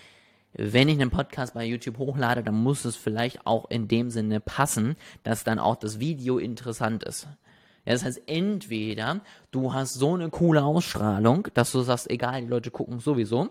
wenn 0.55 0.89
ich 0.89 1.01
einen 1.01 1.11
Podcast 1.11 1.55
bei 1.55 1.65
YouTube 1.65 1.99
hochlade, 1.99 2.43
dann 2.43 2.55
muss 2.55 2.85
es 2.85 2.97
vielleicht 2.97 3.47
auch 3.47 3.71
in 3.71 3.89
dem 3.89 4.11
Sinne 4.11 4.41
passen, 4.41 4.97
dass 5.23 5.45
dann 5.45 5.59
auch 5.59 5.77
das 5.77 6.01
Video 6.01 6.39
interessant 6.39 7.05
ist. 7.05 7.29
Ja, 7.85 7.93
das 7.93 8.05
heißt, 8.05 8.23
entweder 8.27 9.21
du 9.51 9.73
hast 9.73 9.95
so 9.95 10.15
eine 10.15 10.31
coole 10.31 10.63
Ausstrahlung, 10.63 11.49
dass 11.55 11.73
du 11.73 11.81
sagst, 11.83 12.11
egal, 12.11 12.43
die 12.43 12.49
Leute 12.49 12.71
gucken 12.71 13.01
sowieso, 13.01 13.51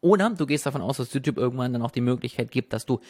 oder 0.00 0.30
du 0.30 0.46
gehst 0.46 0.64
davon 0.64 0.82
aus, 0.82 0.98
dass 0.98 1.12
YouTube 1.12 1.38
irgendwann 1.38 1.72
dann 1.72 1.82
auch 1.82 1.90
die 1.90 2.00
Möglichkeit 2.00 2.50
gibt, 2.50 2.72
dass 2.72 2.86
du 2.86 3.00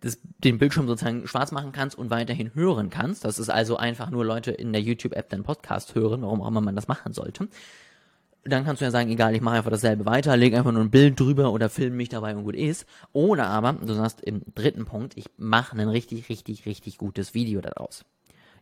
das, 0.00 0.18
den 0.38 0.58
Bildschirm 0.58 0.86
sozusagen 0.86 1.26
schwarz 1.26 1.52
machen 1.52 1.72
kannst 1.72 1.98
und 1.98 2.10
weiterhin 2.10 2.54
hören 2.54 2.88
kannst. 2.88 3.24
Das 3.24 3.38
ist 3.38 3.50
also 3.50 3.76
einfach 3.76 4.10
nur 4.10 4.24
Leute 4.24 4.50
in 4.52 4.72
der 4.72 4.80
YouTube-App 4.80 5.28
deinen 5.28 5.42
Podcast 5.42 5.94
hören, 5.94 6.22
warum 6.22 6.40
auch 6.40 6.48
immer 6.48 6.60
man 6.60 6.76
das 6.76 6.88
machen 6.88 7.12
sollte 7.12 7.48
dann 8.44 8.64
kannst 8.64 8.80
du 8.80 8.84
ja 8.84 8.90
sagen, 8.90 9.10
egal, 9.10 9.34
ich 9.34 9.40
mache 9.40 9.56
einfach 9.56 9.70
dasselbe 9.70 10.06
weiter, 10.06 10.36
lege 10.36 10.56
einfach 10.56 10.72
nur 10.72 10.82
ein 10.82 10.90
Bild 10.90 11.18
drüber 11.20 11.52
oder 11.52 11.68
filme 11.68 11.96
mich 11.96 12.08
dabei 12.08 12.34
und 12.34 12.44
gut 12.44 12.56
ist. 12.56 12.86
Oder 13.12 13.46
aber, 13.48 13.74
du 13.74 13.92
sagst 13.92 14.20
im 14.22 14.42
dritten 14.54 14.84
Punkt, 14.84 15.16
ich 15.16 15.26
mache 15.36 15.76
ein 15.76 15.88
richtig, 15.88 16.28
richtig, 16.28 16.66
richtig 16.66 16.98
gutes 16.98 17.34
Video 17.34 17.60
daraus. 17.60 18.04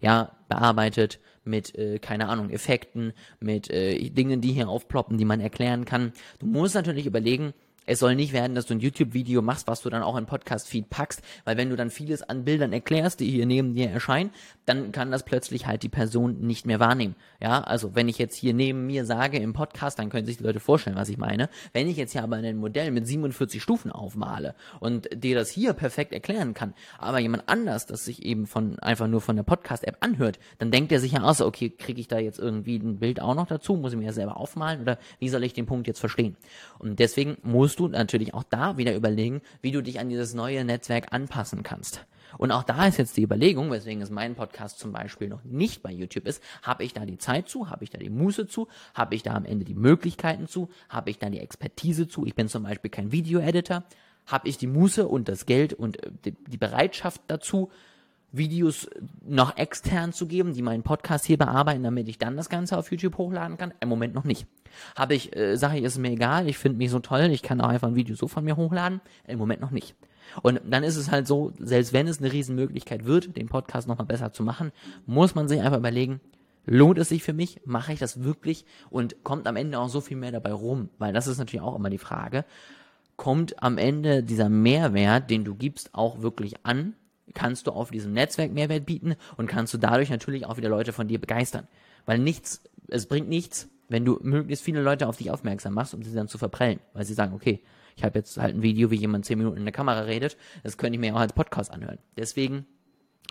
Ja, 0.01 0.33
bearbeitet 0.49 1.19
mit, 1.45 1.75
äh, 1.77 1.99
keine 1.99 2.29
Ahnung, 2.29 2.51
Effekten, 2.51 3.13
mit 3.41 3.69
äh, 3.71 4.11
Dingen, 4.11 4.41
die 4.41 4.53
hier 4.53 4.69
aufploppen, 4.69 5.19
die 5.19 5.25
man 5.25 5.41
erklären 5.41 5.85
kann. 5.85 6.13
Du 6.39 6.47
musst 6.47 6.75
natürlich 6.75 7.07
überlegen, 7.07 7.53
es 7.88 8.00
soll 8.00 8.14
nicht 8.14 8.35
werden, 8.35 8.54
dass 8.54 8.66
du 8.66 8.75
ein 8.75 8.80
YouTube-Video 8.80 9.40
machst, 9.40 9.66
was 9.66 9.80
du 9.80 9.88
dann 9.88 10.02
auch 10.02 10.16
in 10.18 10.26
Podcast-Feed 10.26 10.90
packst, 10.90 11.23
weil 11.47 11.57
wenn 11.57 11.71
du 11.71 11.76
dann 11.76 11.90
vieles 11.90 12.23
an 12.23 12.45
Bildern 12.45 12.75
erklärst, 12.75 13.21
die 13.21 13.30
hier 13.30 13.47
neben 13.47 13.73
dir 13.73 13.88
erscheinen, 13.88 14.30
dann 14.66 14.92
kann 14.92 15.11
das 15.11 15.23
plötzlich 15.23 15.66
halt 15.66 15.83
die 15.83 15.88
Person 15.88 16.40
nicht 16.40 16.66
mehr 16.66 16.80
wahrnehmen. 16.80 17.16
Ja, 17.40 17.62
also 17.62 17.95
wenn 17.95 18.11
ich 18.11 18.18
jetzt 18.18 18.37
hier 18.37 18.52
neben 18.52 18.87
mir 18.87 19.07
sage 19.07 19.38
im 19.38 19.54
Podcast, 19.54 19.99
dann 19.99 20.11
können 20.11 20.26
sich 20.26 20.37
die 20.37 20.42
Leute 20.42 20.61
vorstellen, 20.61 20.97
was 20.97 21.09
ich 21.09 21.16
meine. 21.16 21.49
Wenn 21.73 21.88
ich 21.88 21.97
jetzt 21.97 22.12
hier 22.12 22.23
aber 22.23 22.37
ein 22.37 22.59
Modell 22.59 22.90
mit 22.90 23.07
47 23.07 23.62
Stufen 23.62 23.90
aufmale 23.90 24.54
und 24.80 25.09
dir 25.14 25.35
das 25.35 25.49
hier 25.49 25.73
perfekt 25.73 26.12
erklären 26.12 26.52
kann, 26.52 26.75
aber 26.99 27.21
jemand 27.21 27.49
anders, 27.49 27.87
das 27.87 28.04
sich 28.04 28.23
eben 28.23 28.47
von 28.47 28.78
einfach 28.80 29.07
nur 29.07 29.23
von 29.23 29.37
der 29.37 29.45
Podcast-App 29.45 29.97
anhört, 30.00 30.38
dann 30.59 30.71
denkt 30.71 30.92
er 30.92 31.00
sich 31.00 31.12
ja 31.12 31.23
aus, 31.23 31.40
okay, 31.40 31.71
kriege 31.71 32.02
ich 32.02 32.09
da 32.09 32.18
jetzt 32.18 32.38
irgendwie 32.38 32.76
ein 32.76 32.99
Bild 32.99 33.23
auch 33.23 33.35
noch 33.35 33.47
dazu, 33.47 33.76
muss 33.76 33.92
ich 33.92 33.99
mir 33.99 34.04
ja 34.04 34.12
selber 34.12 34.37
aufmalen 34.37 34.83
oder 34.83 34.99
wie 35.18 35.30
soll 35.30 35.42
ich 35.42 35.54
den 35.54 35.64
Punkt 35.64 35.87
jetzt 35.87 36.00
verstehen? 36.00 36.37
Und 36.78 36.99
deswegen 36.99 37.38
musst 37.42 37.78
du 37.79 37.89
natürlich 37.89 38.35
auch 38.35 38.45
da 38.45 38.77
wieder 38.77 38.95
überlegen, 38.95 39.41
wie 39.61 39.73
du 39.73 39.83
dich 39.83 40.01
an 40.01 40.09
dieses 40.09 40.35
neue 40.35 40.65
Netzwerk 40.65 41.13
anpassen 41.13 41.63
kannst. 41.63 42.05
Und 42.37 42.53
auch 42.53 42.63
da 42.63 42.87
ist 42.87 42.99
jetzt 42.99 43.17
die 43.17 43.23
Überlegung, 43.23 43.71
weswegen 43.71 44.03
es 44.03 44.11
mein 44.11 44.35
Podcast 44.35 44.79
zum 44.79 44.93
Beispiel 44.93 45.29
noch 45.29 45.45
nicht 45.45 45.83
bei 45.83 45.91
YouTube 45.91 46.27
ist, 46.27 46.43
habe 46.63 46.85
ich 46.85 46.93
da 46.93 47.07
die 47.07 47.17
Zeit 47.17 47.49
zu, 47.49 47.71
habe 47.71 47.85
ich 47.85 47.91
da 47.91 47.99
die 47.99 48.11
Muße 48.11 48.47
zu, 48.47 48.69
habe 48.95 49.15
ich 49.15 49.23
da 49.23 49.35
am 49.35 49.47
Ende 49.47 49.65
die 49.65 49.75
Möglichkeiten 49.75 50.47
zu, 50.47 50.69
habe 50.91 51.11
ich 51.11 51.19
da 51.19 51.31
die 51.31 51.41
Expertise 51.41 52.07
zu, 52.07 52.27
ich 52.27 52.35
bin 52.35 52.49
zum 52.49 52.65
Beispiel 52.65 52.91
kein 52.91 53.13
Video-Editor, 53.13 53.85
habe 54.27 54.49
ich 54.49 54.59
die 54.59 54.67
Muße 54.67 55.09
und 55.09 55.29
das 55.29 55.47
Geld 55.47 55.73
und 55.73 56.05
äh, 56.05 56.33
die 56.47 56.59
Bereitschaft 56.59 57.23
dazu, 57.29 57.71
Videos 58.31 58.89
noch 59.27 59.57
extern 59.57 60.13
zu 60.13 60.27
geben, 60.27 60.53
die 60.53 60.63
meinen 60.63 60.83
Podcast 60.83 61.25
hier 61.25 61.39
bearbeiten, 61.39 61.83
damit 61.83 62.09
ich 62.09 62.19
dann 62.19 62.37
das 62.37 62.49
Ganze 62.49 62.77
auf 62.77 62.91
YouTube 62.91 63.17
hochladen 63.17 63.57
kann? 63.57 63.73
Im 63.81 63.89
Moment 63.89 64.15
noch 64.15 64.25
nicht. 64.25 64.47
Habe 64.97 65.15
ich, 65.15 65.35
äh, 65.35 65.57
sage 65.57 65.79
ich, 65.79 65.85
ist 65.85 65.99
mir 65.99 66.11
egal, 66.11 66.49
ich 66.49 66.59
finde 66.59 66.79
mich 66.79 66.91
so 66.91 66.99
toll, 66.99 67.31
ich 67.33 67.43
kann 67.43 67.61
auch 67.61 67.69
einfach 67.69 67.89
ein 67.89 67.97
Video 67.97 68.15
so 68.15 68.29
von 68.29 68.45
mir 68.45 68.57
hochladen? 68.57 69.01
Im 69.27 69.39
Moment 69.39 69.61
noch 69.61 69.71
nicht. 69.71 69.95
Und 70.43 70.61
dann 70.69 70.85
ist 70.85 70.97
es 70.97 71.11
halt 71.11 71.27
so, 71.27 71.53
selbst 71.59 71.95
wenn 71.95 72.07
es 72.07 72.19
eine 72.19 72.33
Riesenmöglichkeit 72.33 73.07
wird, 73.07 73.37
den 73.37 73.49
Podcast 73.49 73.89
nochmal 73.89 74.07
besser 74.07 74.33
zu 74.33 74.43
machen, 74.43 74.73
muss 75.07 75.35
man 75.35 75.49
sich 75.49 75.61
einfach 75.61 75.79
überlegen, 75.79 76.21
lohnt 76.67 76.99
es 76.99 77.09
sich 77.09 77.23
für 77.23 77.33
mich? 77.33 77.63
Mache 77.65 77.95
ich 77.95 77.99
das 77.99 78.23
wirklich? 78.23 78.67
Und 78.91 79.25
kommt 79.25 79.47
am 79.47 79.57
Ende 79.57 79.79
auch 79.79 79.89
so 79.89 80.03
viel 80.03 80.19
mehr 80.19 80.33
dabei 80.33 80.53
rum? 80.53 80.91
Weil 80.99 81.15
das 81.15 81.27
ist 81.27 81.39
natürlich 81.39 81.63
auch 81.63 81.77
immer 81.77 81.91
die 81.91 81.99
Frage. 81.99 82.45
Kommt 83.17 83.63
am 83.63 83.79
Ende 83.79 84.23
dieser 84.23 84.51
Mehrwert, 84.51 85.31
den 85.31 85.45
du 85.45 85.55
gibst, 85.55 85.95
auch 85.95 86.21
wirklich 86.21 86.65
an? 86.65 86.95
Kannst 87.35 87.67
du 87.67 87.73
auf 87.73 87.91
diesem 87.91 88.13
Netzwerk 88.13 88.53
Mehrwert 88.53 88.87
bieten 88.87 89.17
und 89.37 89.47
kannst 89.47 89.75
du 89.75 89.79
dadurch 89.79 90.11
natürlich 90.11 90.47
auch 90.47 90.57
wieder 90.57 90.69
Leute 90.69 90.93
von 90.93 91.09
dir 91.09 91.21
begeistern. 91.21 91.67
Weil 92.07 92.19
nichts, 92.19 92.63
es 92.89 93.07
bringt 93.07 93.29
nichts, 93.29 93.69
wenn 93.89 94.05
du 94.05 94.19
möglichst 94.23 94.65
viele 94.65 94.83
Leute 94.83 95.09
auf 95.09 95.17
dich 95.17 95.31
aufmerksam 95.31 95.75
machst, 95.75 95.95
um 95.95 96.03
sie 96.03 96.15
dann 96.15 96.29
zu 96.29 96.39
verprellen, 96.39 96.81
weil 96.93 97.05
sie 97.05 97.15
sagen, 97.15 97.35
okay, 97.35 97.63
ich 97.97 98.05
habe 98.05 98.19
jetzt 98.19 98.37
halt 98.37 98.55
ein 98.55 98.63
Video, 98.63 98.91
wie 98.91 98.97
jemand 98.97 99.25
zehn 99.25 99.39
Minuten 99.39 99.57
in 99.57 99.65
der 99.65 99.73
Kamera 99.73 100.01
redet, 100.01 100.37
das 100.63 100.77
könnte 100.77 100.95
ich 100.95 101.01
mir 101.01 101.15
auch 101.15 101.21
als 101.21 101.33
Podcast 101.33 101.73
anhören. 101.73 101.99
Deswegen 102.17 102.67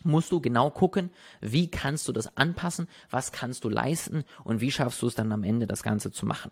musst 0.04 0.32
du 0.32 0.42
genau 0.42 0.70
gucken, 0.70 1.10
wie 1.42 1.70
kannst 1.70 2.08
du 2.08 2.12
das 2.12 2.36
anpassen, 2.38 2.88
was 3.10 3.32
kannst 3.32 3.63
du 3.63 3.70
leisten 3.70 4.24
und 4.44 4.62
wie 4.62 4.72
schaffst 4.72 5.01
du 5.01 5.08
es 5.08 5.16
dann 5.16 5.32
am 5.32 5.44
Ende, 5.44 5.68
das 5.68 5.84
Ganze 5.84 6.12
zu 6.12 6.25
machen. 6.25 6.51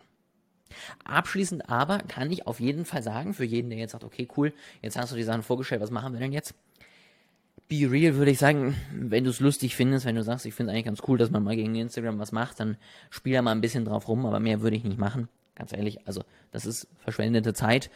Abschließend 1.04 1.70
aber 1.70 2.00
kann 2.00 2.32
ich 2.32 2.48
auf 2.48 2.60
jeden 2.60 2.86
Fall 2.86 3.04
sagen, 3.04 3.34
für 3.34 3.46
jeden, 3.46 3.70
der 3.70 3.80
jetzt 3.80 3.92
sagt, 3.92 4.04
okay, 4.04 4.28
cool, 4.36 4.54
jetzt 4.82 4.98
hast 4.98 5.12
du 5.12 5.16
die 5.16 5.24
Sachen 5.24 5.44
vorgestellt, 5.44 5.82
was 5.82 5.92
machen 5.92 6.14
wir 6.14 6.20
denn 6.20 6.32
jetzt? 6.32 6.56
Be 7.68 7.90
Real 7.90 8.16
würde 8.16 8.32
ich 8.32 8.38
sagen, 8.38 8.76
wenn 8.94 9.24
du 9.24 9.32
es 9.32 9.40
lustig 9.40 9.76
findest, 9.76 10.06
wenn 10.06 10.16
du 10.16 10.24
sagst, 10.24 10.46
ich 10.46 10.54
finde 10.54 10.72
es 10.72 10.76
eigentlich 10.76 10.86
ganz 10.86 11.02
cool, 11.08 11.18
dass 11.18 11.32
man 11.32 11.44
mal 11.44 11.56
gegen 11.56 11.74
Instagram 11.74 12.20
was 12.20 12.32
macht, 12.32 12.60
dann 12.60 12.78
spiel 13.10 13.34
da 13.34 13.42
mal 13.42 13.52
ein 13.52 13.62
bisschen 13.62 13.86
drauf 13.86 14.08
rum, 14.08 14.26
aber 14.26 14.40
mehr 14.40 14.62
würde 14.62 14.76
ich 14.76 14.84
nicht 14.84 15.00
machen. 15.00 15.30
Ganz 15.56 15.74
ehrlich, 15.74 16.06
also 16.08 16.24
das 16.52 16.66
ist 16.66 16.88
verschwendete 17.00 17.54
Zeit. 17.54 17.90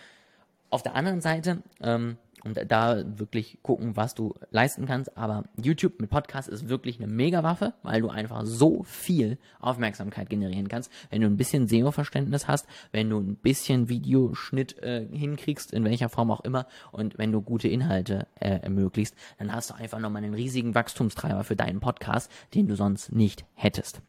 Auf 0.70 0.84
der 0.84 0.96
anderen 0.96 1.22
Seite, 1.22 1.64
ähm, 1.82 2.18
und 2.44 2.60
da 2.72 3.04
wirklich 3.18 3.60
gucken, 3.62 3.96
was 3.96 4.16
du 4.16 4.34
leisten 4.52 4.86
kannst. 4.86 5.18
Aber 5.18 5.44
YouTube 5.62 6.00
mit 6.00 6.10
Podcast 6.10 6.48
ist 6.50 6.70
wirklich 6.70 7.00
eine 7.00 7.08
Mega-Waffe, 7.08 7.74
weil 7.84 8.02
du 8.02 8.10
einfach 8.10 8.46
so 8.46 8.84
viel 8.84 9.38
Aufmerksamkeit 9.60 10.30
generieren 10.30 10.68
kannst. 10.68 10.92
Wenn 11.10 11.22
du 11.22 11.28
ein 11.28 11.38
bisschen 11.38 11.68
SEO-Verständnis 11.68 12.48
hast, 12.48 12.68
wenn 12.92 13.10
du 13.10 13.20
ein 13.20 13.36
bisschen 13.36 13.90
Videoschnitt 13.90 14.82
äh, 14.82 15.06
hinkriegst, 15.12 15.74
in 15.74 15.84
welcher 15.84 16.10
Form 16.10 16.32
auch 16.32 16.42
immer, 16.42 16.68
und 16.92 17.18
wenn 17.18 17.32
du 17.32 17.42
gute 17.42 17.68
Inhalte 17.68 18.28
äh, 18.40 18.60
ermöglicht, 18.60 19.16
dann 19.38 19.54
hast 19.54 19.70
du 19.70 19.76
einfach 19.76 20.00
nochmal 20.00 20.24
einen 20.24 20.34
riesigen 20.34 20.76
Wachstumstreiber 20.76 21.44
für 21.44 21.56
deinen 21.56 21.80
Podcast, 21.80 22.32
den 22.54 22.68
du 22.68 22.76
sonst 22.76 23.12
nicht 23.12 23.46
hättest. 23.54 24.02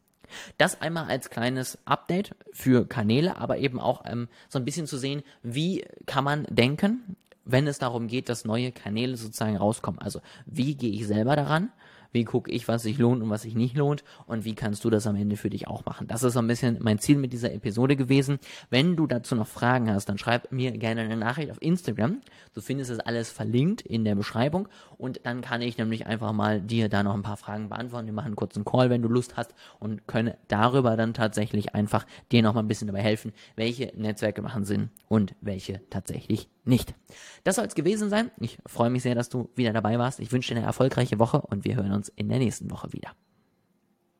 Das 0.58 0.80
einmal 0.80 1.06
als 1.06 1.30
kleines 1.30 1.78
Update 1.84 2.34
für 2.52 2.86
Kanäle, 2.86 3.36
aber 3.36 3.58
eben 3.58 3.80
auch 3.80 4.04
ähm, 4.06 4.28
so 4.48 4.58
ein 4.58 4.64
bisschen 4.64 4.86
zu 4.86 4.98
sehen, 4.98 5.22
wie 5.42 5.84
kann 6.06 6.24
man 6.24 6.44
denken, 6.48 7.16
wenn 7.44 7.66
es 7.66 7.78
darum 7.78 8.06
geht, 8.06 8.28
dass 8.28 8.44
neue 8.44 8.72
Kanäle 8.72 9.16
sozusagen 9.16 9.56
rauskommen. 9.56 10.00
Also 10.00 10.20
wie 10.46 10.74
gehe 10.74 10.92
ich 10.92 11.06
selber 11.06 11.36
daran? 11.36 11.70
Wie 12.12 12.24
gucke 12.24 12.50
ich, 12.50 12.68
was 12.68 12.82
sich 12.82 12.98
lohnt 12.98 13.22
und 13.22 13.30
was 13.30 13.42
sich 13.42 13.54
nicht 13.54 13.76
lohnt? 13.76 14.04
Und 14.26 14.44
wie 14.44 14.54
kannst 14.54 14.84
du 14.84 14.90
das 14.90 15.06
am 15.06 15.16
Ende 15.16 15.36
für 15.36 15.50
dich 15.50 15.68
auch 15.68 15.84
machen? 15.84 16.06
Das 16.06 16.22
ist 16.22 16.32
so 16.32 16.40
ein 16.40 16.46
bisschen 16.46 16.78
mein 16.80 16.98
Ziel 16.98 17.18
mit 17.18 17.32
dieser 17.32 17.52
Episode 17.52 17.96
gewesen. 17.96 18.38
Wenn 18.68 18.96
du 18.96 19.06
dazu 19.06 19.34
noch 19.34 19.46
Fragen 19.46 19.90
hast, 19.90 20.08
dann 20.08 20.18
schreib 20.18 20.50
mir 20.52 20.72
gerne 20.72 21.02
eine 21.02 21.16
Nachricht 21.16 21.50
auf 21.50 21.60
Instagram. 21.60 22.20
Du 22.54 22.60
findest 22.60 22.90
es 22.90 23.00
alles 23.00 23.30
verlinkt 23.30 23.82
in 23.82 24.04
der 24.04 24.14
Beschreibung. 24.14 24.68
Und 24.98 25.20
dann 25.24 25.40
kann 25.40 25.62
ich 25.62 25.78
nämlich 25.78 26.06
einfach 26.06 26.32
mal 26.32 26.60
dir 26.60 26.88
da 26.88 27.02
noch 27.02 27.14
ein 27.14 27.22
paar 27.22 27.36
Fragen 27.36 27.68
beantworten. 27.68 28.06
Wir 28.06 28.12
machen 28.12 28.26
einen 28.26 28.36
kurzen 28.36 28.64
Call, 28.64 28.90
wenn 28.90 29.02
du 29.02 29.08
Lust 29.08 29.36
hast 29.36 29.54
und 29.78 30.06
können 30.06 30.34
darüber 30.48 30.96
dann 30.96 31.14
tatsächlich 31.14 31.74
einfach 31.74 32.06
dir 32.32 32.42
noch 32.42 32.54
mal 32.54 32.60
ein 32.60 32.68
bisschen 32.68 32.86
dabei 32.86 33.02
helfen, 33.02 33.32
welche 33.56 33.92
Netzwerke 33.96 34.42
machen 34.42 34.64
Sinn 34.64 34.90
und 35.08 35.34
welche 35.40 35.80
tatsächlich 35.90 36.48
nicht. 36.64 36.94
Das 37.44 37.56
soll 37.56 37.66
es 37.66 37.74
gewesen 37.74 38.10
sein. 38.10 38.30
Ich 38.40 38.58
freue 38.66 38.90
mich 38.90 39.02
sehr, 39.02 39.14
dass 39.14 39.28
du 39.28 39.50
wieder 39.54 39.72
dabei 39.72 39.98
warst. 39.98 40.20
Ich 40.20 40.32
wünsche 40.32 40.52
dir 40.54 40.58
eine 40.58 40.66
erfolgreiche 40.66 41.18
Woche 41.18 41.40
und 41.40 41.64
wir 41.64 41.76
hören 41.76 41.92
uns 41.92 42.08
in 42.08 42.28
der 42.28 42.38
nächsten 42.38 42.70
Woche 42.70 42.92
wieder. 42.92 43.12